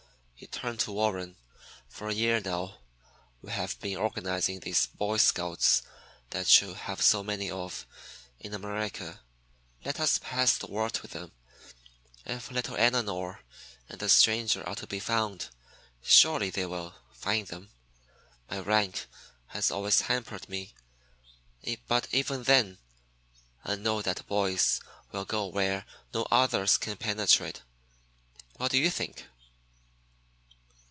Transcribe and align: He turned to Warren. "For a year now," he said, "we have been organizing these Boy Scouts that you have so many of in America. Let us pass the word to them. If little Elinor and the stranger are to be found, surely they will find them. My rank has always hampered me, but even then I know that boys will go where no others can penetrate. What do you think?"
He 0.41 0.47
turned 0.47 0.79
to 0.79 0.91
Warren. 0.91 1.35
"For 1.87 2.09
a 2.09 2.15
year 2.15 2.39
now," 2.39 2.65
he 2.65 2.73
said, 2.73 2.79
"we 3.43 3.51
have 3.51 3.79
been 3.79 3.97
organizing 3.97 4.59
these 4.59 4.87
Boy 4.87 5.17
Scouts 5.17 5.83
that 6.31 6.59
you 6.59 6.73
have 6.73 6.99
so 6.99 7.21
many 7.23 7.51
of 7.51 7.85
in 8.39 8.55
America. 8.55 9.19
Let 9.85 9.99
us 9.99 10.17
pass 10.17 10.57
the 10.57 10.65
word 10.65 10.93
to 10.95 11.07
them. 11.07 11.31
If 12.25 12.49
little 12.49 12.75
Elinor 12.75 13.41
and 13.87 13.99
the 13.99 14.09
stranger 14.09 14.67
are 14.67 14.73
to 14.77 14.87
be 14.87 14.99
found, 14.99 15.49
surely 16.01 16.49
they 16.49 16.65
will 16.65 16.95
find 17.13 17.45
them. 17.45 17.69
My 18.49 18.61
rank 18.61 19.05
has 19.49 19.69
always 19.69 20.01
hampered 20.01 20.49
me, 20.49 20.73
but 21.87 22.07
even 22.11 22.43
then 22.43 22.79
I 23.63 23.75
know 23.75 24.01
that 24.01 24.25
boys 24.25 24.81
will 25.11 25.23
go 25.23 25.45
where 25.45 25.85
no 26.15 26.25
others 26.31 26.79
can 26.79 26.97
penetrate. 26.97 27.61
What 28.57 28.71
do 28.71 28.79
you 28.79 28.89
think?" 28.89 29.27